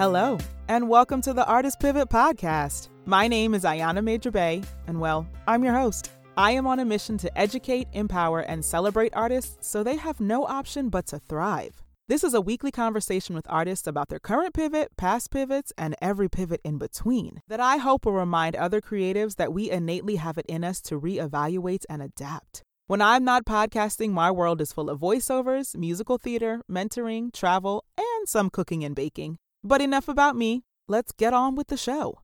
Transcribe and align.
Hello, 0.00 0.38
and 0.68 0.88
welcome 0.88 1.20
to 1.20 1.34
the 1.34 1.44
Artist 1.44 1.78
Pivot 1.78 2.08
Podcast. 2.08 2.88
My 3.04 3.28
name 3.28 3.52
is 3.52 3.64
Ayana 3.64 4.02
Major 4.02 4.30
Bey, 4.30 4.62
and 4.86 4.98
well, 4.98 5.28
I'm 5.46 5.62
your 5.62 5.74
host. 5.74 6.10
I 6.38 6.52
am 6.52 6.66
on 6.66 6.80
a 6.80 6.86
mission 6.86 7.18
to 7.18 7.38
educate, 7.38 7.86
empower, 7.92 8.40
and 8.40 8.64
celebrate 8.64 9.14
artists 9.14 9.68
so 9.68 9.82
they 9.82 9.96
have 9.96 10.18
no 10.18 10.46
option 10.46 10.88
but 10.88 11.04
to 11.08 11.18
thrive. 11.18 11.82
This 12.08 12.24
is 12.24 12.32
a 12.32 12.40
weekly 12.40 12.70
conversation 12.70 13.34
with 13.34 13.44
artists 13.50 13.86
about 13.86 14.08
their 14.08 14.18
current 14.18 14.54
pivot, 14.54 14.88
past 14.96 15.30
pivots, 15.30 15.70
and 15.76 15.94
every 16.00 16.30
pivot 16.30 16.62
in 16.64 16.78
between 16.78 17.42
that 17.48 17.60
I 17.60 17.76
hope 17.76 18.06
will 18.06 18.14
remind 18.14 18.56
other 18.56 18.80
creatives 18.80 19.36
that 19.36 19.52
we 19.52 19.70
innately 19.70 20.16
have 20.16 20.38
it 20.38 20.46
in 20.48 20.64
us 20.64 20.80
to 20.84 20.98
reevaluate 20.98 21.84
and 21.90 22.00
adapt. 22.00 22.62
When 22.86 23.02
I'm 23.02 23.22
not 23.22 23.44
podcasting, 23.44 24.12
my 24.12 24.30
world 24.30 24.62
is 24.62 24.72
full 24.72 24.88
of 24.88 24.98
voiceovers, 24.98 25.76
musical 25.76 26.16
theater, 26.16 26.62
mentoring, 26.70 27.34
travel, 27.34 27.84
and 27.98 28.26
some 28.26 28.48
cooking 28.48 28.82
and 28.82 28.96
baking. 28.96 29.36
But 29.62 29.80
enough 29.80 30.08
about 30.08 30.36
me. 30.36 30.62
Let's 30.88 31.12
get 31.12 31.32
on 31.32 31.54
with 31.54 31.68
the 31.68 31.76
show. 31.76 32.20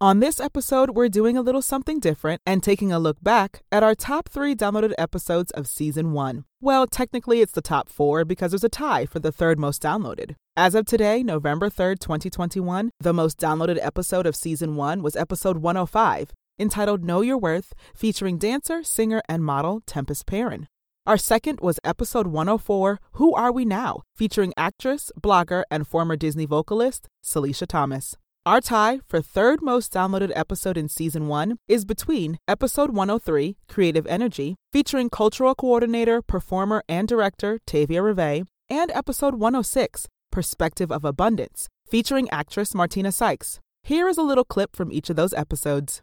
On 0.00 0.20
this 0.20 0.38
episode, 0.38 0.90
we're 0.90 1.08
doing 1.08 1.36
a 1.36 1.42
little 1.42 1.62
something 1.62 1.98
different 1.98 2.40
and 2.46 2.62
taking 2.62 2.92
a 2.92 3.00
look 3.00 3.16
back 3.20 3.62
at 3.72 3.82
our 3.82 3.96
top 3.96 4.28
three 4.28 4.54
downloaded 4.54 4.92
episodes 4.96 5.50
of 5.52 5.66
season 5.66 6.12
one. 6.12 6.44
Well, 6.60 6.86
technically, 6.86 7.40
it's 7.40 7.52
the 7.52 7.60
top 7.60 7.88
four 7.88 8.24
because 8.24 8.52
there's 8.52 8.62
a 8.62 8.68
tie 8.68 9.06
for 9.06 9.18
the 9.18 9.32
third 9.32 9.58
most 9.58 9.82
downloaded. 9.82 10.36
As 10.56 10.76
of 10.76 10.86
today, 10.86 11.24
November 11.24 11.68
3rd, 11.68 11.98
2021, 11.98 12.90
the 13.00 13.12
most 13.12 13.38
downloaded 13.38 13.78
episode 13.80 14.26
of 14.26 14.36
season 14.36 14.76
one 14.76 15.02
was 15.02 15.16
episode 15.16 15.58
105, 15.58 16.32
entitled 16.60 17.02
Know 17.04 17.20
Your 17.20 17.38
Worth, 17.38 17.72
featuring 17.92 18.38
dancer, 18.38 18.84
singer, 18.84 19.20
and 19.28 19.44
model 19.44 19.80
Tempestt 19.86 20.26
Perrin. 20.26 20.68
Our 21.08 21.16
second 21.16 21.60
was 21.60 21.80
episode 21.84 22.26
104, 22.26 23.00
Who 23.12 23.34
Are 23.34 23.50
We 23.50 23.64
Now? 23.64 24.02
featuring 24.14 24.52
actress, 24.58 25.10
blogger, 25.18 25.62
and 25.70 25.88
former 25.88 26.16
Disney 26.16 26.44
vocalist 26.44 27.08
Salisha 27.24 27.66
Thomas. 27.66 28.14
Our 28.44 28.60
tie 28.60 29.00
for 29.08 29.22
third 29.22 29.62
most 29.62 29.90
downloaded 29.90 30.32
episode 30.36 30.76
in 30.76 30.90
season 30.90 31.26
one 31.26 31.56
is 31.66 31.86
between 31.86 32.36
episode 32.46 32.90
103, 32.90 33.56
Creative 33.70 34.06
Energy, 34.06 34.56
featuring 34.70 35.08
cultural 35.08 35.54
coordinator, 35.54 36.20
performer, 36.20 36.82
and 36.90 37.08
director 37.08 37.58
Tavia 37.66 38.02
Rivee, 38.02 38.46
and 38.68 38.90
episode 38.90 39.36
106, 39.36 40.08
Perspective 40.30 40.92
of 40.92 41.06
Abundance, 41.06 41.68
featuring 41.88 42.28
actress 42.28 42.74
Martina 42.74 43.12
Sykes. 43.12 43.60
Here 43.82 44.08
is 44.08 44.18
a 44.18 44.22
little 44.22 44.44
clip 44.44 44.76
from 44.76 44.92
each 44.92 45.08
of 45.08 45.16
those 45.16 45.32
episodes. 45.32 46.02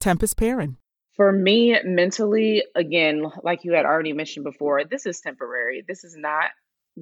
Tempestt 0.00 0.36
Perrin. 0.36 0.76
For 1.18 1.30
me, 1.30 1.76
mentally, 1.84 2.64
again, 2.74 3.26
like 3.42 3.64
you 3.64 3.72
had 3.74 3.84
already 3.84 4.14
mentioned 4.14 4.44
before, 4.44 4.84
this 4.84 5.04
is 5.04 5.20
temporary. 5.20 5.84
This 5.86 6.04
is 6.04 6.16
not 6.16 6.46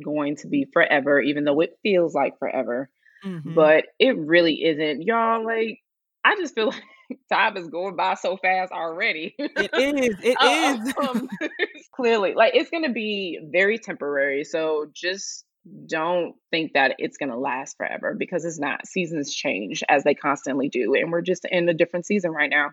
going 0.05 0.37
to 0.37 0.49
be 0.49 0.67
forever, 0.73 1.21
even 1.21 1.45
though 1.45 1.61
it 1.61 1.79
feels 1.83 2.15
like 2.15 2.39
forever. 2.39 2.91
Mm-hmm. 3.25 3.55
But 3.55 3.85
it 3.99 4.17
really 4.17 4.65
isn't. 4.65 5.03
Y'all, 5.03 5.45
like, 5.45 5.81
I 6.25 6.37
just 6.37 6.55
feel 6.55 6.67
like 7.11 7.19
time 7.33 7.57
is 7.57 7.69
going 7.69 7.97
by 7.97 8.15
so 8.15 8.37
fast 8.37 8.73
already. 8.73 9.35
It 9.39 9.71
is. 9.75 10.17
It 10.23 10.37
uh, 10.41 10.79
is. 10.81 10.95
Um, 11.09 11.29
clearly, 11.95 12.35
like, 12.35 12.55
it's 12.55 12.71
going 12.71 12.85
to 12.85 12.93
be 12.93 13.39
very 13.53 13.79
temporary. 13.79 14.45
So 14.45 14.87
just 14.95 15.45
don't 15.87 16.35
think 16.51 16.75
that 16.75 16.95
it's 16.99 17.17
going 17.17 17.31
to 17.31 17.39
last 17.39 17.77
forever 17.77 18.15
because 18.17 18.45
it's 18.45 18.59
not. 18.59 18.87
Seasons 18.87 19.35
change 19.35 19.83
as 19.89 20.05
they 20.05 20.15
constantly 20.15 20.69
do. 20.69 20.95
And 20.95 21.11
we're 21.11 21.23
just 21.23 21.45
in 21.51 21.69
a 21.69 21.75
different 21.75 22.07
season 22.07 22.31
right 22.31 22.51
now. 22.51 22.71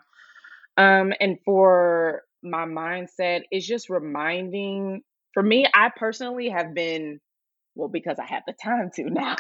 Um, 0.78 1.14
and 1.20 1.38
for 1.46 2.24
my 2.42 2.66
mindset, 2.66 3.42
it's 3.52 3.66
just 3.66 3.90
reminding 3.90 5.02
for 5.34 5.44
me, 5.44 5.66
I 5.74 5.90
personally 5.96 6.50
have 6.50 6.74
been 6.74 7.20
well, 7.76 7.88
because 7.88 8.20
I 8.20 8.26
have 8.26 8.44
the 8.46 8.54
time 8.54 8.92
to 8.96 9.04
now. 9.10 9.36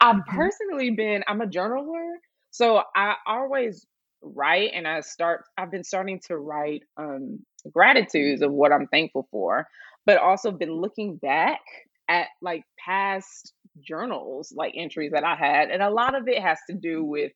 I've 0.00 0.16
mm-hmm. 0.16 0.36
personally 0.36 0.90
been, 0.90 1.24
I'm 1.28 1.40
a 1.40 1.46
journaler. 1.46 2.14
So 2.50 2.82
I 2.94 3.14
always 3.26 3.86
write 4.22 4.70
and 4.74 4.88
I 4.88 5.00
start, 5.00 5.44
I've 5.58 5.70
been 5.70 5.84
starting 5.84 6.20
to 6.26 6.38
write 6.38 6.82
um, 6.96 7.40
gratitudes 7.70 8.42
of 8.42 8.52
what 8.52 8.72
I'm 8.72 8.86
thankful 8.86 9.28
for, 9.30 9.66
but 10.06 10.18
also 10.18 10.50
been 10.50 10.72
looking 10.72 11.16
back 11.16 11.60
at 12.08 12.28
like 12.40 12.64
past 12.82 13.52
journals, 13.80 14.52
like 14.56 14.72
entries 14.76 15.12
that 15.12 15.24
I 15.24 15.34
had. 15.34 15.70
And 15.70 15.82
a 15.82 15.90
lot 15.90 16.14
of 16.14 16.28
it 16.28 16.40
has 16.40 16.58
to 16.70 16.76
do 16.76 17.04
with, 17.04 17.32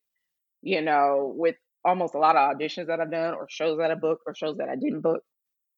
you 0.63 0.81
know, 0.81 1.33
with 1.35 1.55
almost 1.83 2.15
a 2.15 2.19
lot 2.19 2.35
of 2.35 2.55
auditions 2.55 2.87
that 2.87 2.99
I've 2.99 3.11
done 3.11 3.33
or 3.33 3.47
shows 3.49 3.77
that 3.77 3.91
I 3.91 3.95
booked 3.95 4.23
or 4.27 4.35
shows 4.35 4.57
that 4.57 4.69
I 4.69 4.75
didn't 4.75 5.01
book 5.01 5.21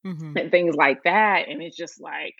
mm-hmm. 0.06 0.36
and 0.36 0.50
things 0.50 0.74
like 0.74 1.02
that. 1.04 1.48
And 1.48 1.62
it's 1.62 1.76
just 1.76 2.00
like, 2.00 2.34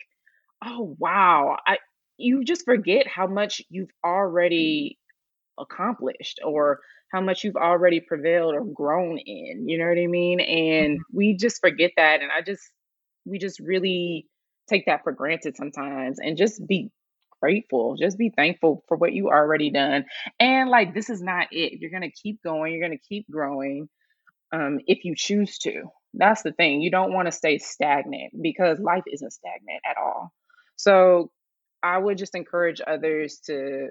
oh 0.63 0.95
wow 0.99 1.57
i 1.65 1.77
you 2.17 2.43
just 2.43 2.63
forget 2.65 3.07
how 3.07 3.27
much 3.27 3.61
you've 3.69 3.89
already 4.05 4.97
accomplished 5.59 6.39
or 6.43 6.79
how 7.11 7.21
much 7.21 7.43
you've 7.43 7.55
already 7.55 7.99
prevailed 7.99 8.55
or 8.55 8.63
grown 8.65 9.17
in 9.17 9.67
you 9.67 9.77
know 9.77 9.85
what 9.85 9.97
i 9.97 10.07
mean 10.07 10.39
and 10.39 10.97
mm-hmm. 10.97 11.17
we 11.17 11.35
just 11.35 11.59
forget 11.61 11.91
that 11.97 12.21
and 12.21 12.31
i 12.31 12.41
just 12.41 12.63
we 13.25 13.37
just 13.37 13.59
really 13.59 14.27
take 14.69 14.85
that 14.85 15.03
for 15.03 15.11
granted 15.11 15.55
sometimes 15.55 16.17
and 16.19 16.37
just 16.37 16.65
be 16.67 16.89
grateful. 17.45 17.95
Just 17.95 18.17
be 18.17 18.31
thankful 18.35 18.83
for 18.87 18.97
what 18.97 19.13
you 19.13 19.29
already 19.29 19.69
done. 19.69 20.05
And 20.39 20.69
like 20.69 20.95
this 20.95 21.11
is 21.11 21.21
not 21.21 21.47
it. 21.51 21.79
You're 21.79 21.91
gonna 21.91 22.09
keep 22.09 22.41
going. 22.41 22.73
You're 22.73 22.81
gonna 22.81 22.97
keep 22.97 23.29
growing 23.29 23.87
um, 24.51 24.79
if 24.87 25.05
you 25.05 25.13
choose 25.15 25.59
to. 25.59 25.83
That's 26.15 26.41
the 26.41 26.53
thing. 26.53 26.81
You 26.81 26.89
don't 26.89 27.13
want 27.13 27.27
to 27.27 27.31
stay 27.31 27.59
stagnant 27.59 28.33
because 28.41 28.79
life 28.79 29.03
isn't 29.11 29.31
stagnant 29.31 29.81
at 29.87 29.97
all. 29.97 30.31
So 30.75 31.29
I 31.83 31.97
would 31.99 32.17
just 32.17 32.33
encourage 32.33 32.81
others 32.85 33.41
to 33.45 33.89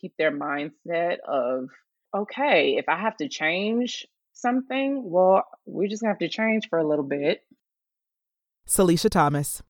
keep 0.00 0.14
their 0.18 0.32
mindset 0.32 1.18
of, 1.26 1.68
okay, 2.16 2.76
if 2.78 2.88
I 2.88 2.98
have 2.98 3.16
to 3.18 3.28
change 3.28 4.06
something, 4.32 5.02
well, 5.04 5.44
we're 5.66 5.88
just 5.88 6.02
gonna 6.02 6.14
have 6.14 6.18
to 6.18 6.28
change 6.28 6.68
for 6.68 6.80
a 6.80 6.88
little 6.88 7.04
bit. 7.04 7.42
Salisha 8.66 9.08
Thomas. 9.08 9.62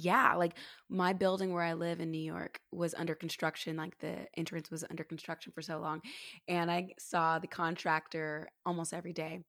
Yeah, 0.00 0.34
like 0.34 0.54
my 0.88 1.12
building 1.12 1.52
where 1.52 1.62
I 1.62 1.74
live 1.74 2.00
in 2.00 2.10
New 2.10 2.22
York 2.22 2.60
was 2.70 2.94
under 2.94 3.14
construction. 3.14 3.76
Like 3.76 3.98
the 3.98 4.26
entrance 4.36 4.70
was 4.70 4.84
under 4.88 5.04
construction 5.04 5.52
for 5.52 5.62
so 5.62 5.78
long. 5.78 6.00
And 6.46 6.70
I 6.70 6.90
saw 6.98 7.38
the 7.38 7.48
contractor 7.48 8.48
almost 8.64 8.94
every 8.94 9.12
day. 9.12 9.40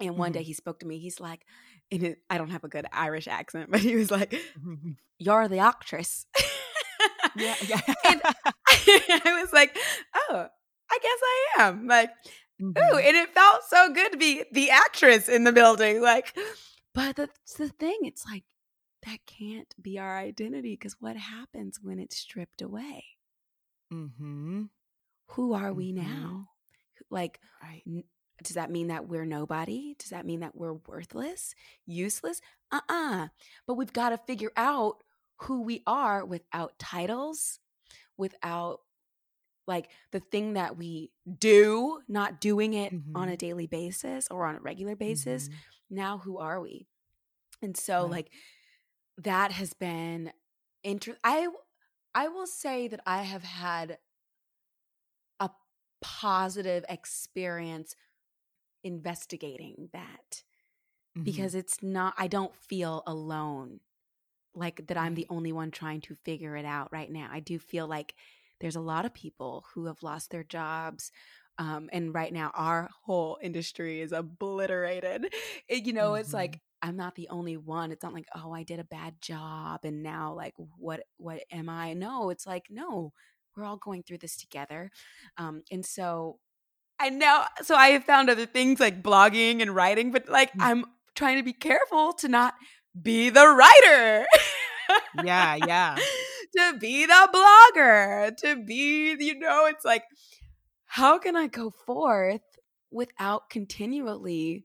And 0.00 0.16
one 0.16 0.30
mm-hmm. 0.30 0.38
day 0.38 0.44
he 0.44 0.52
spoke 0.52 0.80
to 0.80 0.86
me. 0.86 0.98
He's 0.98 1.20
like, 1.20 1.44
and 1.90 2.16
I 2.28 2.38
don't 2.38 2.50
have 2.50 2.64
a 2.64 2.68
good 2.68 2.86
Irish 2.92 3.28
accent, 3.28 3.70
but 3.70 3.80
he 3.80 3.96
was 3.96 4.10
like, 4.10 4.30
mm-hmm. 4.30 4.92
You're 5.20 5.48
the 5.48 5.58
actress. 5.58 6.26
Yeah, 7.36 7.54
yeah. 7.68 7.80
and 8.08 8.20
I 8.68 9.40
was 9.40 9.52
like, 9.52 9.76
oh, 10.14 10.46
I 10.90 10.98
guess 11.02 11.18
I 11.22 11.62
am. 11.62 11.86
Like, 11.86 12.10
mm-hmm. 12.60 12.78
ooh, 12.78 12.98
and 12.98 13.16
it 13.16 13.34
felt 13.34 13.62
so 13.68 13.92
good 13.92 14.12
to 14.12 14.18
be 14.18 14.44
the 14.52 14.70
actress 14.70 15.28
in 15.28 15.44
the 15.44 15.52
building. 15.52 16.00
Like, 16.00 16.36
but 16.94 17.16
that's 17.16 17.54
the 17.54 17.68
thing. 17.68 17.98
It's 18.02 18.24
like 18.26 18.44
that 19.06 19.18
can't 19.26 19.74
be 19.80 19.98
our 19.98 20.18
identity 20.18 20.74
because 20.74 20.96
what 21.00 21.16
happens 21.16 21.78
when 21.82 21.98
it's 21.98 22.16
stripped 22.16 22.62
away? 22.62 23.04
Mm-hmm. 23.92 24.64
Who 25.32 25.52
are 25.52 25.72
we 25.72 25.92
mm-hmm. 25.92 26.06
now? 26.06 26.48
Like, 27.10 27.40
right. 27.62 27.82
n- 27.86 28.04
does 28.42 28.54
that 28.54 28.70
mean 28.70 28.88
that 28.88 29.08
we're 29.08 29.24
nobody? 29.24 29.96
Does 29.98 30.10
that 30.10 30.26
mean 30.26 30.40
that 30.40 30.54
we're 30.54 30.74
worthless, 30.74 31.54
useless? 31.86 32.40
Uh 32.70 32.80
uh-uh. 32.88 33.24
uh 33.24 33.28
But 33.66 33.74
we've 33.74 33.92
got 33.92 34.10
to 34.10 34.18
figure 34.18 34.52
out 34.56 35.02
who 35.42 35.62
we 35.62 35.82
are 35.86 36.24
without 36.24 36.78
titles, 36.78 37.60
without 38.16 38.80
like 39.66 39.90
the 40.12 40.20
thing 40.20 40.54
that 40.54 40.76
we 40.76 41.10
do, 41.38 42.00
not 42.08 42.40
doing 42.40 42.74
it 42.74 42.92
mm-hmm. 42.92 43.16
on 43.16 43.28
a 43.28 43.36
daily 43.36 43.66
basis 43.66 44.26
or 44.30 44.46
on 44.46 44.56
a 44.56 44.60
regular 44.60 44.96
basis. 44.96 45.48
Mm-hmm. 45.48 45.96
Now, 45.96 46.18
who 46.18 46.38
are 46.38 46.60
we? 46.60 46.86
And 47.62 47.76
so, 47.76 48.02
right. 48.02 48.10
like, 48.10 48.30
that 49.18 49.52
has 49.52 49.72
been 49.72 50.32
inter- 50.82 51.18
I 51.22 51.48
I 52.14 52.28
will 52.28 52.46
say 52.46 52.88
that 52.88 53.00
I 53.06 53.22
have 53.22 53.44
had 53.44 53.98
a 55.40 55.50
positive 56.00 56.84
experience 56.88 57.94
investigating 58.84 59.88
that 59.92 60.42
mm-hmm. 61.16 61.24
because 61.24 61.54
it's 61.54 61.82
not 61.82 62.14
I 62.16 62.28
don't 62.28 62.54
feel 62.54 63.02
alone 63.06 63.80
like 64.54 64.86
that 64.86 64.96
I'm 64.96 65.14
the 65.14 65.26
only 65.30 65.52
one 65.52 65.70
trying 65.70 66.00
to 66.02 66.14
figure 66.14 66.56
it 66.56 66.64
out 66.64 66.88
right 66.92 67.10
now. 67.10 67.28
I 67.30 67.40
do 67.40 67.58
feel 67.58 67.86
like 67.86 68.14
there's 68.60 68.76
a 68.76 68.80
lot 68.80 69.04
of 69.04 69.14
people 69.14 69.64
who 69.72 69.86
have 69.86 70.02
lost 70.02 70.30
their 70.30 70.42
jobs. 70.42 71.12
Um, 71.58 71.88
and 71.92 72.14
right 72.14 72.32
now, 72.32 72.50
our 72.54 72.88
whole 73.02 73.38
industry 73.42 74.00
is 74.00 74.12
obliterated. 74.12 75.32
It, 75.68 75.84
you 75.84 75.92
know, 75.92 76.12
mm-hmm. 76.12 76.20
it's 76.20 76.32
like 76.32 76.60
I'm 76.82 76.96
not 76.96 77.14
the 77.14 77.28
only 77.28 77.56
one. 77.56 77.90
It's 77.92 78.02
not 78.02 78.14
like, 78.14 78.26
oh, 78.34 78.52
I 78.52 78.62
did 78.62 78.78
a 78.78 78.84
bad 78.84 79.20
job, 79.20 79.80
and 79.84 80.02
now, 80.02 80.34
like, 80.34 80.54
what, 80.78 81.00
what 81.16 81.42
am 81.50 81.68
I? 81.68 81.94
No, 81.94 82.30
it's 82.30 82.46
like, 82.46 82.66
no, 82.70 83.12
we're 83.56 83.64
all 83.64 83.76
going 83.76 84.02
through 84.02 84.18
this 84.18 84.36
together. 84.36 84.90
Um, 85.36 85.62
and 85.70 85.84
so, 85.84 86.38
I 87.00 87.10
know. 87.10 87.44
So 87.62 87.74
I 87.74 87.88
have 87.88 88.04
found 88.04 88.30
other 88.30 88.46
things 88.46 88.80
like 88.80 89.02
blogging 89.02 89.62
and 89.62 89.74
writing, 89.74 90.10
but 90.10 90.28
like, 90.28 90.50
mm-hmm. 90.50 90.62
I'm 90.62 90.84
trying 91.14 91.38
to 91.38 91.42
be 91.42 91.52
careful 91.52 92.12
to 92.14 92.28
not 92.28 92.54
be 93.00 93.30
the 93.30 93.46
writer. 93.46 94.26
yeah, 95.24 95.56
yeah. 95.66 95.96
to 96.56 96.78
be 96.78 97.06
the 97.06 97.28
blogger, 97.32 98.36
to 98.38 98.62
be, 98.64 99.16
you 99.18 99.38
know, 99.38 99.66
it's 99.66 99.84
like, 99.84 100.04
how 100.86 101.18
can 101.18 101.36
I 101.36 101.46
go 101.46 101.70
forth 101.70 102.40
without 102.90 103.50
continually 103.50 104.64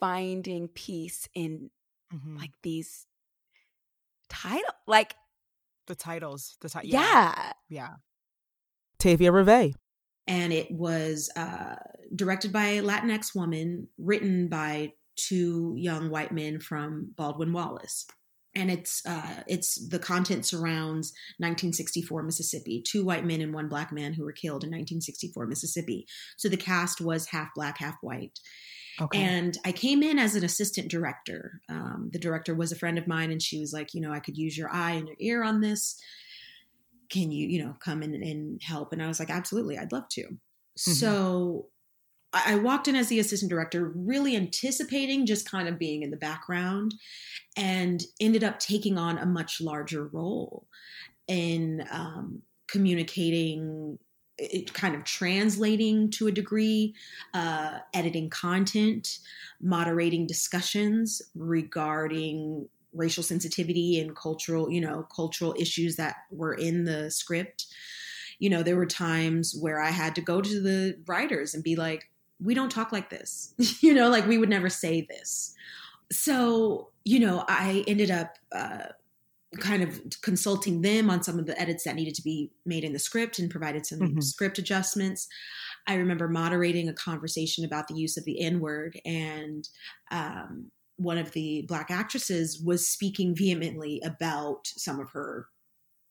finding 0.00 0.68
peace 0.68 1.28
in 1.34 1.70
mm-hmm. 2.12 2.36
like 2.36 2.52
these 2.62 3.06
title 4.28 4.74
like 4.86 5.14
the 5.86 5.94
titles 5.94 6.56
the 6.60 6.68
title 6.68 6.90
yeah 6.90 7.52
yeah 7.68 7.94
tavia 8.98 9.30
rivee 9.30 9.74
and 10.26 10.52
it 10.52 10.70
was 10.70 11.28
uh, 11.36 11.74
directed 12.14 12.52
by 12.52 12.66
a 12.66 12.82
latinx 12.82 13.34
woman 13.34 13.88
written 13.98 14.48
by 14.48 14.92
two 15.16 15.74
young 15.76 16.10
white 16.10 16.32
men 16.32 16.60
from 16.60 17.12
baldwin 17.16 17.52
wallace 17.52 18.06
and 18.54 18.70
it's 18.70 19.04
uh, 19.06 19.42
it's 19.46 19.88
the 19.88 19.98
content 19.98 20.44
surrounds 20.44 21.12
1964 21.38 22.22
Mississippi, 22.22 22.82
two 22.84 23.04
white 23.04 23.24
men 23.24 23.40
and 23.40 23.54
one 23.54 23.68
black 23.68 23.92
man 23.92 24.12
who 24.12 24.24
were 24.24 24.32
killed 24.32 24.64
in 24.64 24.70
1964 24.70 25.46
Mississippi. 25.46 26.06
So 26.36 26.48
the 26.48 26.56
cast 26.56 27.00
was 27.00 27.26
half 27.26 27.50
black, 27.54 27.78
half 27.78 27.96
white. 28.00 28.38
Okay. 29.00 29.18
And 29.18 29.56
I 29.64 29.72
came 29.72 30.02
in 30.02 30.18
as 30.18 30.34
an 30.34 30.44
assistant 30.44 30.88
director. 30.88 31.60
Um, 31.68 32.10
the 32.12 32.18
director 32.18 32.54
was 32.54 32.72
a 32.72 32.76
friend 32.76 32.98
of 32.98 33.06
mine, 33.06 33.30
and 33.30 33.42
she 33.42 33.58
was 33.58 33.72
like, 33.72 33.94
you 33.94 34.00
know, 34.00 34.12
I 34.12 34.20
could 34.20 34.36
use 34.36 34.58
your 34.58 34.70
eye 34.70 34.92
and 34.92 35.08
your 35.08 35.16
ear 35.18 35.42
on 35.42 35.60
this. 35.60 35.98
Can 37.08 37.32
you, 37.32 37.48
you 37.48 37.64
know, 37.64 37.74
come 37.80 38.02
in 38.02 38.14
and 38.14 38.62
help? 38.62 38.92
And 38.92 39.02
I 39.02 39.08
was 39.08 39.18
like, 39.18 39.30
absolutely, 39.30 39.78
I'd 39.78 39.92
love 39.92 40.08
to. 40.10 40.22
Mm-hmm. 40.22 40.92
So 40.92 41.66
I 42.32 42.54
walked 42.54 42.86
in 42.86 42.94
as 42.94 43.08
the 43.08 43.18
assistant 43.18 43.50
director, 43.50 43.92
really 43.96 44.36
anticipating 44.36 45.26
just 45.26 45.50
kind 45.50 45.66
of 45.66 45.80
being 45.80 46.02
in 46.02 46.12
the 46.12 46.16
background, 46.16 46.94
and 47.56 48.04
ended 48.20 48.44
up 48.44 48.60
taking 48.60 48.98
on 48.98 49.18
a 49.18 49.26
much 49.26 49.60
larger 49.60 50.06
role 50.06 50.68
in 51.26 51.84
um, 51.90 52.42
communicating, 52.68 53.98
it 54.40 54.72
kind 54.72 54.94
of 54.94 55.04
translating 55.04 56.10
to 56.10 56.26
a 56.26 56.32
degree, 56.32 56.94
uh, 57.34 57.78
editing 57.92 58.30
content, 58.30 59.18
moderating 59.60 60.26
discussions 60.26 61.20
regarding 61.34 62.68
racial 62.92 63.22
sensitivity 63.22 64.00
and 64.00 64.16
cultural, 64.16 64.70
you 64.70 64.80
know, 64.80 65.06
cultural 65.14 65.54
issues 65.58 65.96
that 65.96 66.16
were 66.30 66.54
in 66.54 66.84
the 66.84 67.10
script. 67.10 67.66
You 68.38 68.50
know, 68.50 68.62
there 68.62 68.76
were 68.76 68.86
times 68.86 69.54
where 69.60 69.80
I 69.80 69.90
had 69.90 70.14
to 70.14 70.22
go 70.22 70.40
to 70.40 70.60
the 70.60 70.98
writers 71.06 71.54
and 71.54 71.62
be 71.62 71.76
like, 71.76 72.10
we 72.42 72.54
don't 72.54 72.72
talk 72.72 72.90
like 72.90 73.10
this. 73.10 73.54
you 73.80 73.92
know, 73.92 74.08
like 74.08 74.26
we 74.26 74.38
would 74.38 74.48
never 74.48 74.70
say 74.70 75.02
this. 75.02 75.54
So, 76.10 76.88
you 77.04 77.20
know, 77.20 77.44
I 77.46 77.84
ended 77.86 78.10
up 78.10 78.36
uh, 78.52 78.86
kind 79.58 79.82
of 79.82 80.00
consulting 80.22 80.80
them 80.80 81.10
on 81.10 81.22
some 81.22 81.38
of 81.38 81.46
the 81.46 81.60
edits 81.60 81.84
that 81.84 81.96
needed 81.96 82.14
to 82.14 82.22
be 82.22 82.52
made 82.64 82.84
in 82.84 82.92
the 82.92 82.98
script 82.98 83.38
and 83.38 83.50
provided 83.50 83.84
some 83.84 83.98
mm-hmm. 83.98 84.20
script 84.20 84.58
adjustments. 84.58 85.26
I 85.86 85.94
remember 85.94 86.28
moderating 86.28 86.88
a 86.88 86.94
conversation 86.94 87.64
about 87.64 87.88
the 87.88 87.94
use 87.94 88.16
of 88.16 88.24
the 88.24 88.40
N 88.40 88.60
word, 88.60 89.00
and 89.04 89.68
um, 90.10 90.70
one 90.96 91.18
of 91.18 91.32
the 91.32 91.64
black 91.66 91.90
actresses 91.90 92.62
was 92.64 92.88
speaking 92.88 93.34
vehemently 93.34 94.00
about 94.04 94.66
some 94.66 95.00
of 95.00 95.10
her 95.10 95.46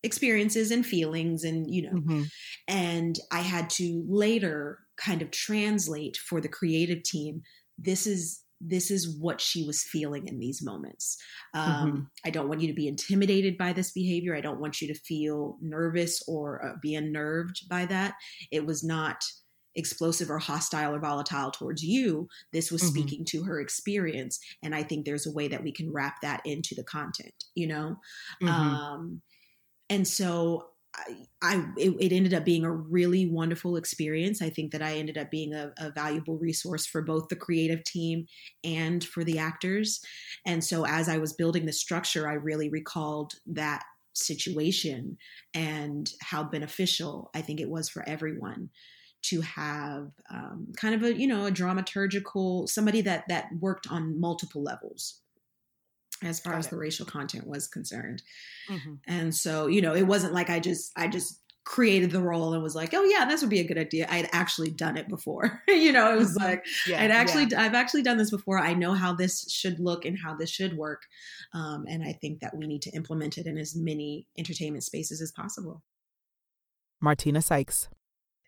experiences 0.01 0.71
and 0.71 0.86
feelings 0.86 1.44
and 1.44 1.69
you 1.69 1.81
know 1.81 1.91
mm-hmm. 1.91 2.24
and 2.69 3.19
i 3.33 3.41
had 3.41 3.69
to 3.69 4.06
later 4.07 4.80
kind 4.95 5.21
of 5.21 5.30
translate 5.30 6.15
for 6.15 6.39
the 6.39 6.47
creative 6.47 7.03
team 7.03 7.41
this 7.77 8.07
is 8.07 8.41
this 8.62 8.92
is 8.92 9.18
what 9.20 9.40
she 9.40 9.66
was 9.66 9.84
feeling 9.84 10.28
in 10.28 10.40
these 10.40 10.62
moments 10.62 11.18
um, 11.54 11.64
mm-hmm. 11.64 12.00
i 12.26 12.30
don't 12.30 12.50
want 12.50 12.62
you 12.62 12.68
to 12.68 12.74
be 12.74 12.88
intimidated 12.88 13.58
by 13.58 13.72
this 13.74 13.92
behavior 13.92 14.36
i 14.36 14.42
don't 14.42 14.60
want 14.60 14.82
you 14.82 14.88
to 14.88 15.00
feel 15.00 15.58
nervous 15.62 16.22
or 16.28 16.66
uh, 16.66 16.74
be 16.82 16.96
unnerved 16.96 17.62
by 17.70 17.86
that 17.86 18.14
it 18.52 18.66
was 18.66 18.84
not 18.84 19.24
explosive 19.76 20.30
or 20.30 20.40
hostile 20.40 20.96
or 20.96 21.00
volatile 21.00 21.52
towards 21.52 21.84
you 21.84 22.28
this 22.52 22.72
was 22.72 22.82
mm-hmm. 22.82 23.00
speaking 23.00 23.26
to 23.26 23.44
her 23.44 23.62
experience 23.62 24.40
and 24.64 24.76
i 24.76 24.84
think 24.84 25.06
there's 25.06 25.28
a 25.28 25.34
way 25.34 25.48
that 25.48 25.64
we 25.64 25.72
can 25.72 25.92
wrap 25.92 26.16
that 26.22 26.42
into 26.46 26.76
the 26.76 26.84
content 26.84 27.34
you 27.56 27.68
know 27.68 27.96
mm-hmm. 28.42 28.48
um, 28.48 29.22
and 29.90 30.08
so 30.08 30.66
I, 31.42 31.66
it, 31.78 31.96
it, 32.00 32.12
ended 32.12 32.34
up 32.34 32.46
being 32.46 32.63
a 32.63 32.72
really 32.72 33.25
wonderful 33.25 33.75
experience. 33.75 34.42
I 34.42 34.50
think 34.50 34.72
that 34.72 34.81
I 34.81 34.96
ended 34.96 35.18
up 35.18 35.31
being 35.31 35.54
a, 35.54 35.72
a, 35.78 35.92
valuable 35.92 36.38
resource 36.38 36.86
for 36.86 37.01
both 37.01 37.30
the 37.30 37.36
creative 37.36 37.84
team 37.84 38.25
and 38.63 39.04
for 39.04 39.24
the 39.24 39.40
actors. 39.40 40.01
And 40.46 40.63
so 40.63 40.86
as 40.86 41.07
I 41.10 41.18
was 41.18 41.34
building 41.34 41.66
the 41.66 41.74
structure, 41.74 42.28
I 42.28 42.34
really 42.34 42.69
recalled 42.69 43.34
that 43.48 43.84
situation 44.13 45.18
and 45.54 46.12
how 46.22 46.44
beneficial 46.44 47.30
I 47.34 47.42
think 47.42 47.60
it 47.60 47.69
was 47.69 47.90
for 47.90 48.07
everyone 48.07 48.69
to 49.22 49.42
have 49.42 50.12
um, 50.31 50.68
kind 50.78 50.96
of 50.96 51.04
a 51.04 51.13
you 51.13 51.28
know 51.28 51.46
a 51.46 51.51
dramaturgical 51.51 52.69
somebody 52.69 53.01
that 53.01 53.25
that 53.28 53.48
worked 53.60 53.88
on 53.90 54.19
multiple 54.19 54.63
levels 54.63 55.22
as 56.24 56.39
far 56.39 56.54
Got 56.54 56.60
as 56.60 56.68
it. 56.68 56.69
the 56.71 56.77
racial 56.77 57.06
content 57.06 57.48
was 57.48 57.68
concerned. 57.68 58.21
Mm-hmm. 58.69 58.94
And 59.07 59.33
so, 59.33 59.68
you 59.68 59.81
know, 59.81 59.95
it 59.95 60.07
wasn't 60.07 60.33
like 60.33 60.50
I 60.50 60.60
just 60.60 60.92
I 60.95 61.07
just 61.07 61.42
created 61.69 62.10
the 62.10 62.21
role 62.21 62.54
and 62.54 62.63
was 62.63 62.75
like, 62.75 62.94
"Oh 62.94 63.04
yeah, 63.04 63.25
this 63.25 63.42
would 63.42 63.50
be 63.50 63.60
a 63.60 63.68
good 63.68 63.77
idea." 63.77 64.07
I 64.10 64.18
had 64.18 64.30
actually 64.31 64.71
done 64.71 64.98
it 64.98 65.07
before. 65.07 65.62
you 65.68 65.92
know, 65.92 66.13
it 66.13 66.18
was 66.18 66.36
mm-hmm. 66.36 66.44
like 66.44 66.66
yeah, 66.88 67.01
I'd 67.01 67.12
actually 67.12 67.45
yeah. 67.51 67.62
I've 67.62 67.75
actually 67.75 68.01
done 68.01 68.18
this 68.18 68.31
before. 68.31 68.60
I 68.60 68.74
know 68.74 68.94
how 68.94 69.13
this 69.13 69.50
should 69.50 69.80
look 69.80 70.04
and 70.04 70.18
how 70.18 70.36
this 70.36 70.50
should 70.50 70.75
work. 70.75 71.04
Um, 71.54 71.86
and 71.88 72.04
I 72.04 72.13
think 72.13 72.42
that 72.42 72.57
we 72.57 72.68
need 72.68 72.81
to 72.83 72.92
implement 72.92 73.38
it 73.38 73.45
in 73.45 73.57
as 73.57 73.75
many 73.75 74.27
entertainment 74.38 74.83
spaces 74.83 75.22
as 75.22 75.31
possible. 75.31 75.83
Martina 77.01 77.42
Sykes. 77.42 77.88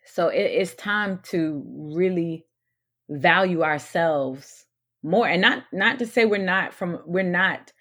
So 0.04 0.28
it, 0.28 0.42
it's 0.42 0.74
time 0.74 1.20
to 1.30 1.62
really 1.96 2.44
value 3.08 3.62
ourselves 3.62 4.66
more 5.02 5.26
and 5.28 5.42
not 5.42 5.64
not 5.72 5.98
to 5.98 6.06
say 6.06 6.24
we're 6.24 6.38
not 6.38 6.72
from 6.72 7.00
we're 7.06 7.22
not 7.22 7.72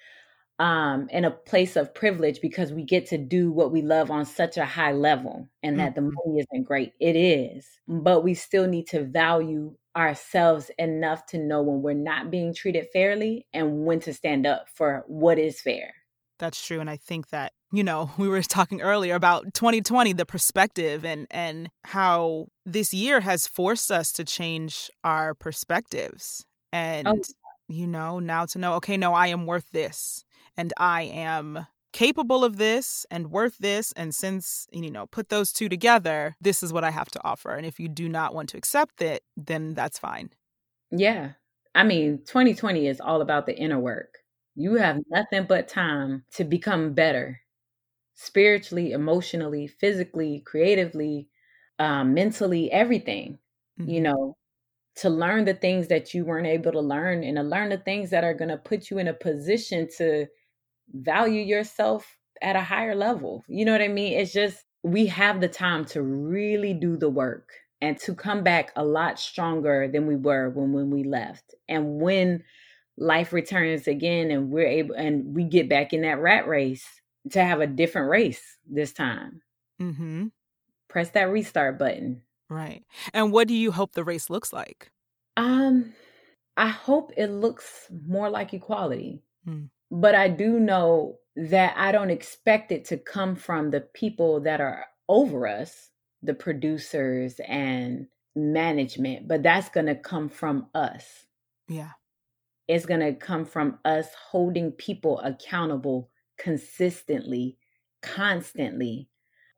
um 0.60 1.08
in 1.10 1.26
a 1.26 1.32
place 1.32 1.76
of 1.76 1.94
privilege 1.94 2.42
because 2.42 2.72
we 2.72 2.84
get 2.84 3.08
to 3.08 3.18
do 3.18 3.52
what 3.52 3.72
we 3.72 3.82
love 3.82 4.12
on 4.12 4.26
such 4.26 4.58
a 4.58 4.66
high 4.66 4.92
level 4.92 5.50
and 5.64 5.80
that 5.80 5.96
mm-hmm. 5.96 6.08
the 6.08 6.12
money 6.26 6.40
isn't 6.40 6.68
great 6.68 6.94
it 7.00 7.16
is 7.16 7.68
but 7.88 8.24
we 8.24 8.34
still 8.34 8.68
need 8.68 8.88
to 8.88 9.04
value 9.04 9.74
ourselves 9.96 10.72
enough 10.78 11.26
to 11.26 11.38
know 11.38 11.62
when 11.62 11.82
we're 11.82 11.94
not 11.94 12.32
being 12.32 12.54
treated 12.54 12.88
fairly 12.94 13.46
and 13.54 13.86
when 13.86 14.00
to 14.00 14.14
stand 14.14 14.46
up 14.46 14.66
for 14.74 15.04
what 15.08 15.38
is 15.38 15.62
fair 15.62 15.94
that's 16.40 16.66
true 16.66 16.80
and 16.80 16.90
i 16.90 16.98
think 16.98 17.30
that 17.30 17.54
you 17.72 17.84
know 17.84 18.12
we 18.18 18.28
were 18.28 18.42
talking 18.42 18.82
earlier 18.82 19.16
about 19.16 19.54
2020 19.54 20.14
the 20.14 20.26
perspective 20.26 21.06
and 21.06 21.28
and 21.32 21.70
how 21.86 22.48
this 22.66 22.94
year 22.94 23.22
has 23.22 23.48
forced 23.48 23.92
us 23.92 24.12
to 24.14 24.24
change 24.24 24.90
our 25.04 25.34
perspectives. 25.34 26.46
And 26.72 27.08
oh. 27.08 27.22
you 27.68 27.88
know 27.88 28.20
now 28.20 28.46
to 28.46 28.58
know 28.58 28.74
okay 28.74 28.98
no 28.98 29.14
i 29.14 29.28
am 29.28 29.46
worth 29.46 29.70
this 29.72 30.24
and 30.58 30.74
i 30.78 31.04
am 31.04 31.66
capable 31.94 32.44
of 32.44 32.58
this 32.58 33.06
and 33.12 33.32
worth 33.32 33.58
this 33.58 33.92
and 33.94 34.16
since 34.16 34.68
you 34.72 34.90
know 34.90 35.06
put 35.08 35.30
those 35.30 35.52
two 35.52 35.68
together 35.68 36.36
this 36.40 36.64
is 36.64 36.72
what 36.72 36.84
i 36.84 36.92
have 36.92 37.10
to 37.10 37.24
offer 37.24 37.52
and 37.52 37.66
if 37.66 37.80
you 37.80 37.90
do 37.90 38.08
not 38.08 38.34
want 38.34 38.48
to 38.50 38.58
accept 38.58 39.02
it 39.02 39.24
then 39.36 39.74
that's 39.74 40.00
fine 40.00 40.30
yeah 40.92 41.32
i 41.76 41.84
mean 41.84 42.18
2020 42.20 42.88
is 42.88 43.02
all 43.02 43.22
about 43.22 43.46
the 43.46 43.58
inner 43.58 43.80
work 43.80 44.20
you 44.56 44.76
have 44.76 45.00
nothing 45.10 45.46
but 45.46 45.68
time 45.68 46.24
to 46.32 46.44
become 46.44 46.94
better 46.94 47.40
spiritually 48.16 48.92
emotionally 48.92 49.68
physically 49.68 50.42
creatively 50.46 51.28
um, 51.80 52.14
mentally 52.14 52.72
everything 52.72 53.38
mm-hmm. 53.80 53.90
you 53.90 54.00
know 54.00 54.38
to 54.98 55.10
learn 55.10 55.46
the 55.46 55.54
things 55.54 55.88
that 55.88 56.14
you 56.14 56.26
weren't 56.26 56.48
able 56.48 56.72
to 56.72 56.82
learn 56.82 57.24
and 57.24 57.38
to 57.38 57.44
learn 57.44 57.70
the 57.70 57.78
things 57.78 58.10
that 58.10 58.24
are 58.24 58.34
going 58.34 58.50
to 58.50 58.58
put 58.58 58.90
you 58.90 58.98
in 58.98 59.08
a 59.08 59.14
position 59.14 59.88
to 59.98 60.28
value 60.94 61.42
yourself 61.42 62.18
at 62.42 62.56
a 62.56 62.62
higher 62.62 62.96
level. 62.96 63.44
You 63.48 63.66
know 63.66 63.72
what 63.72 63.82
I 63.82 63.88
mean? 63.88 64.20
It's 64.20 64.34
just 64.34 64.66
we 64.84 65.06
have 65.08 65.42
the 65.42 65.48
time 65.48 65.86
to 65.86 66.02
really 66.02 66.74
do 66.74 66.98
the 66.98 67.10
work 67.10 67.50
and 67.82 67.98
to 68.00 68.14
come 68.14 68.44
back 68.44 68.72
a 68.76 68.84
lot 68.84 69.20
stronger 69.20 69.88
than 69.88 70.08
we 70.08 70.16
were 70.16 70.50
when 70.50 70.74
when 70.74 70.90
we 70.90 71.04
left. 71.04 71.56
And 71.70 72.02
when 72.02 72.44
life 72.98 73.34
returns 73.34 73.88
again 73.88 74.32
and 74.32 74.52
we're 74.52 74.68
able 74.68 74.96
and 74.96 75.34
we 75.34 75.44
get 75.44 75.70
back 75.70 75.94
in 75.94 76.02
that 76.02 76.20
rat 76.20 76.48
race 76.48 76.86
to 77.32 77.44
have 77.44 77.62
a 77.62 77.68
different 77.68 78.10
race 78.10 78.58
this 78.70 78.92
time. 78.92 79.42
hmm 79.80 80.28
Press 80.88 81.12
that 81.12 81.30
restart 81.30 81.80
button 81.80 82.22
Right. 82.52 82.84
And 83.14 83.32
what 83.32 83.48
do 83.48 83.54
you 83.54 83.72
hope 83.72 83.94
the 83.94 84.04
race 84.04 84.30
looks 84.30 84.52
like? 84.52 84.92
Um, 85.38 85.94
I 86.58 86.68
hope 86.68 87.14
it 87.16 87.28
looks 87.28 87.88
more 88.06 88.30
like 88.30 88.54
equality. 88.54 89.24
Mm. 89.48 89.70
But 89.90 90.16
I 90.16 90.28
do 90.28 90.60
know 90.60 91.20
that 91.38 91.74
I 91.78 91.94
don't 91.94 92.10
expect 92.10 92.74
it 92.74 92.84
to 92.86 92.98
come 92.98 93.38
from 93.38 93.72
the 93.72 93.80
people 93.80 94.42
that 94.42 94.60
are 94.60 94.86
over 95.08 95.48
us, 95.48 95.92
the 96.22 96.34
producers 96.34 97.40
and 97.48 98.08
management, 98.36 99.30
but 99.30 99.44
that's 99.44 99.70
going 99.70 99.86
to 99.86 99.96
come 99.96 100.28
from 100.28 100.68
us. 100.76 101.06
Yeah. 101.70 101.92
It's 102.68 102.86
going 102.86 103.00
to 103.00 103.14
come 103.14 103.46
from 103.46 103.80
us 103.86 104.08
holding 104.30 104.74
people 104.74 105.20
accountable 105.20 106.10
consistently 106.38 107.58
constantly. 108.02 109.08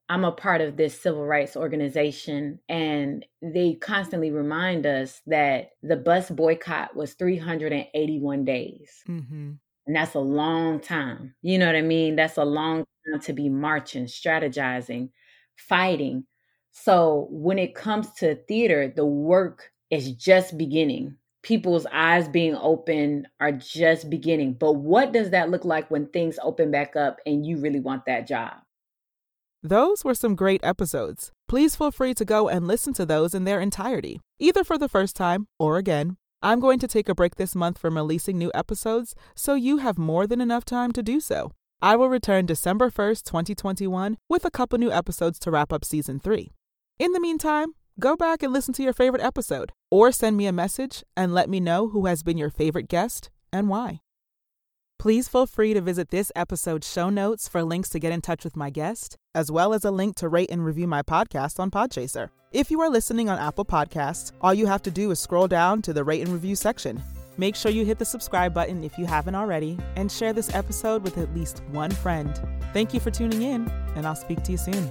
I'm 0.10 0.26
a 0.26 0.32
part 0.32 0.62
of 0.62 0.76
this 0.76 1.00
civil 1.00 1.26
rights 1.26 1.56
organization, 1.56 2.60
and 2.68 3.26
they 3.42 3.76
constantly 3.76 4.32
remind 4.32 4.86
us 4.86 5.22
that 5.28 5.72
the 5.82 5.96
bus 5.96 6.30
boycott 6.30 6.96
was 6.96 7.14
381 7.14 8.46
days. 8.46 9.04
Mm-hmm. 9.08 9.52
And 9.86 9.96
that's 9.96 10.14
a 10.16 10.20
long 10.20 10.80
time. 10.80 11.36
You 11.42 11.58
know 11.58 11.66
what 11.66 11.76
I 11.76 11.82
mean? 11.82 12.16
That's 12.16 12.38
a 12.38 12.46
long 12.46 12.86
time 13.12 13.22
to 13.22 13.34
be 13.34 13.50
marching, 13.50 14.06
strategizing, 14.06 15.10
fighting. 15.56 16.26
So 16.72 17.28
when 17.30 17.60
it 17.60 17.76
comes 17.76 18.12
to 18.14 18.36
theater, 18.36 18.92
the 18.94 19.06
work 19.06 19.72
is 19.90 20.14
just 20.14 20.58
beginning. 20.58 21.16
People's 21.44 21.86
eyes 21.92 22.28
being 22.28 22.56
open 22.56 23.28
are 23.40 23.52
just 23.52 24.10
beginning. 24.10 24.54
But 24.54 24.74
what 24.74 25.12
does 25.12 25.30
that 25.32 25.50
look 25.50 25.66
like 25.66 25.92
when 25.92 26.08
things 26.08 26.40
open 26.42 26.72
back 26.72 26.96
up 26.96 27.20
and 27.26 27.46
you 27.46 27.58
really 27.58 27.82
want 27.82 28.06
that 28.06 28.28
job? 28.28 28.63
Those 29.66 30.04
were 30.04 30.14
some 30.14 30.36
great 30.36 30.60
episodes. 30.62 31.32
Please 31.48 31.74
feel 31.78 31.90
free 31.90 32.14
to 32.16 32.26
go 32.26 32.50
and 32.50 32.68
listen 32.68 32.94
to 32.96 33.06
those 33.06 33.34
in 33.34 33.46
their 33.46 33.62
entirety, 33.62 34.20
either 34.38 34.62
for 34.62 34.78
the 34.78 34.90
first 34.90 35.16
time 35.16 35.48
or 35.58 35.78
again. 35.78 36.18
I'm 36.42 36.60
going 36.60 36.80
to 36.80 36.88
take 36.88 37.08
a 37.08 37.16
break 37.16 37.38
this 37.38 37.56
month 37.56 37.78
from 37.78 37.96
releasing 37.96 38.38
new 38.38 38.52
episodes, 38.54 39.16
so 39.38 39.54
you 39.54 39.78
have 39.78 39.98
more 39.98 40.28
than 40.28 40.42
enough 40.42 40.66
time 40.66 40.92
to 40.92 41.02
do 41.02 41.22
so. 41.22 41.54
I 41.82 41.96
will 41.96 42.10
return 42.10 42.46
December 42.46 42.92
1st, 42.92 43.24
2021, 43.24 44.18
with 44.28 44.44
a 44.44 44.52
couple 44.52 44.78
new 44.80 44.92
episodes 44.92 45.40
to 45.40 45.52
wrap 45.52 45.72
up 45.72 45.86
season 45.86 46.20
3. 46.20 46.52
In 47.00 47.14
the 47.14 47.22
meantime, 47.22 47.70
go 47.98 48.18
back 48.18 48.44
and 48.44 48.52
listen 48.52 48.74
to 48.74 48.84
your 48.84 48.92
favorite 48.92 49.24
episode, 49.24 49.72
or 49.90 50.12
send 50.12 50.36
me 50.36 50.46
a 50.46 50.52
message 50.52 51.06
and 51.16 51.34
let 51.34 51.50
me 51.50 51.62
know 51.62 51.88
who 51.88 52.08
has 52.08 52.22
been 52.22 52.38
your 52.38 52.50
favorite 52.50 52.90
guest 52.90 53.30
and 53.54 53.70
why. 53.70 54.02
Please 55.04 55.28
feel 55.28 55.46
free 55.46 55.74
to 55.74 55.82
visit 55.82 56.12
this 56.12 56.32
episode's 56.34 56.90
show 56.90 57.10
notes 57.10 57.50
for 57.50 57.62
links 57.62 57.90
to 57.90 58.00
get 58.00 58.14
in 58.14 58.22
touch 58.22 58.46
with 58.46 58.56
my 58.56 58.70
guest, 58.70 59.18
as 59.36 59.52
well 59.52 59.74
as 59.74 59.84
a 59.84 59.92
link 59.92 60.16
to 60.16 60.30
rate 60.30 60.50
and 60.50 60.64
review 60.64 60.88
my 60.88 61.02
podcast 61.02 61.60
on 61.60 61.70
Podchaser. 61.70 62.30
If 62.54 62.72
you 62.72 62.80
are 62.80 62.90
listening 62.90 63.28
on 63.28 63.38
Apple 63.38 63.66
Podcasts, 63.66 64.32
all 64.40 64.54
you 64.54 64.66
have 64.66 64.82
to 64.84 64.92
do 64.92 65.12
is 65.12 65.20
scroll 65.20 65.50
down 65.50 65.82
to 65.82 65.92
the 65.92 66.06
rate 66.06 66.22
and 66.22 66.32
review 66.32 66.56
section. 66.56 67.04
Make 67.36 67.58
sure 67.58 67.70
you 67.70 67.84
hit 67.84 68.00
the 68.00 68.06
subscribe 68.06 68.54
button 68.54 68.82
if 68.86 68.98
you 68.98 69.06
haven't 69.06 69.36
already, 69.36 69.78
and 69.98 70.10
share 70.10 70.32
this 70.32 70.56
episode 70.56 71.04
with 71.04 71.18
at 71.18 71.36
least 71.36 71.64
one 71.72 71.92
friend. 71.92 72.40
Thank 72.72 72.94
you 72.94 73.02
for 73.02 73.12
tuning 73.12 73.42
in, 73.42 73.70
and 73.98 74.08
I'll 74.08 74.16
speak 74.16 74.42
to 74.44 74.54
you 74.54 74.58
soon. 74.58 74.90